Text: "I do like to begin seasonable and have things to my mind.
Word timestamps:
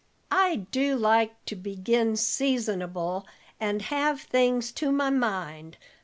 "I 0.31 0.55
do 0.55 0.95
like 0.95 1.45
to 1.45 1.55
begin 1.55 2.15
seasonable 2.15 3.27
and 3.59 3.83
have 3.83 4.21
things 4.21 4.71
to 4.71 4.91
my 4.91 5.11
mind. 5.11 5.77